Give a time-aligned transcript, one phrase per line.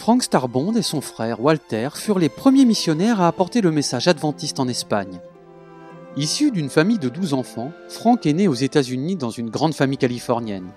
[0.00, 4.58] Frank Starbond et son frère Walter furent les premiers missionnaires à apporter le message adventiste
[4.58, 5.20] en Espagne.
[6.16, 9.98] Issu d'une famille de 12 enfants, Frank est né aux États-Unis dans une grande famille
[9.98, 10.70] californienne.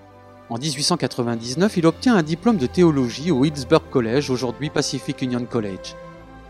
[0.50, 5.96] En 1899, il obtient un diplôme de théologie au Hillsburg College, aujourd'hui Pacific Union College.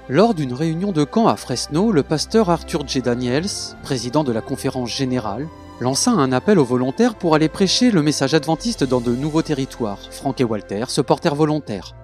[0.09, 3.03] Lors d'une réunion de camp à Fresno, le pasteur Arthur J.
[3.03, 3.47] Daniels,
[3.85, 5.47] président de la conférence générale,
[5.79, 10.01] lança un appel aux volontaires pour aller prêcher le message adventiste dans de nouveaux territoires.
[10.11, 11.95] Frank et Walter se portèrent volontaires.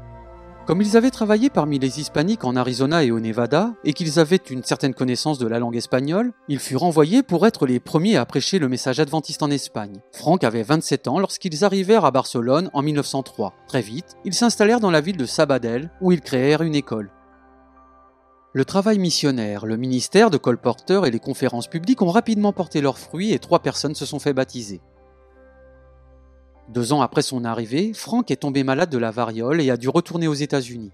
[0.71, 4.37] Comme ils avaient travaillé parmi les hispaniques en Arizona et au Nevada, et qu'ils avaient
[4.37, 8.25] une certaine connaissance de la langue espagnole, ils furent envoyés pour être les premiers à
[8.25, 10.01] prêcher le message adventiste en Espagne.
[10.13, 13.53] Frank avait 27 ans lorsqu'ils arrivèrent à Barcelone en 1903.
[13.67, 17.11] Très vite, ils s'installèrent dans la ville de Sabadell, où ils créèrent une école.
[18.53, 22.99] Le travail missionnaire, le ministère de colporteurs et les conférences publiques ont rapidement porté leurs
[22.99, 24.81] fruits et trois personnes se sont fait baptiser.
[26.71, 29.89] Deux ans après son arrivée, Frank est tombé malade de la variole et a dû
[29.89, 30.93] retourner aux États-Unis.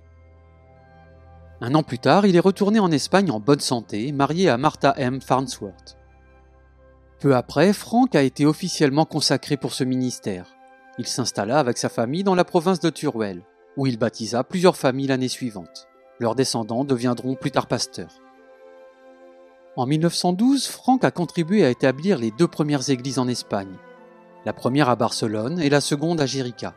[1.60, 4.94] Un an plus tard, il est retourné en Espagne en bonne santé, marié à Martha
[4.96, 5.20] M.
[5.20, 5.98] Farnsworth.
[7.20, 10.46] Peu après, Frank a été officiellement consacré pour ce ministère.
[10.98, 13.42] Il s'installa avec sa famille dans la province de Teruel,
[13.76, 15.88] où il baptisa plusieurs familles l'année suivante.
[16.20, 18.22] Leurs descendants deviendront plus tard pasteurs.
[19.76, 23.76] En 1912, Franck a contribué à établir les deux premières églises en Espagne,
[24.46, 26.72] la première à Barcelone et la seconde à Jérica.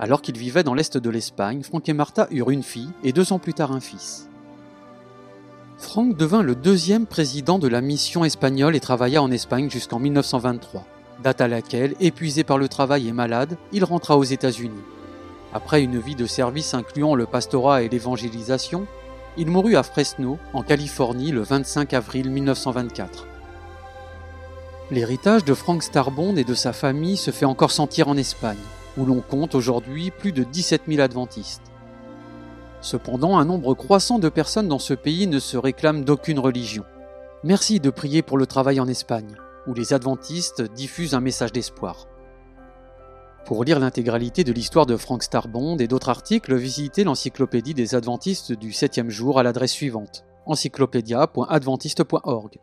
[0.00, 3.32] Alors qu'ils vivaient dans l'est de l'Espagne, Franck et Martha eurent une fille et deux
[3.32, 4.28] ans plus tard un fils.
[5.78, 10.84] Franck devint le deuxième président de la mission espagnole et travailla en Espagne jusqu'en 1923,
[11.22, 14.82] date à laquelle, épuisé par le travail et malade, il rentra aux États-Unis.
[15.54, 18.88] Après une vie de service incluant le pastorat et l'évangélisation,
[19.36, 23.35] il mourut à Fresno, en Californie, le 25 avril 1924.
[24.92, 28.56] L'héritage de Frank Starbond et de sa famille se fait encore sentir en Espagne,
[28.96, 31.72] où l'on compte aujourd'hui plus de 17 000 adventistes.
[32.80, 36.84] Cependant, un nombre croissant de personnes dans ce pays ne se réclament d'aucune religion.
[37.42, 39.34] Merci de prier pour le travail en Espagne,
[39.66, 42.06] où les adventistes diffusent un message d'espoir.
[43.44, 48.52] Pour lire l'intégralité de l'histoire de Frank Starbond et d'autres articles, visitez l'encyclopédie des adventistes
[48.52, 52.60] du 7e jour à l'adresse suivante encyclopédia.adventiste.org.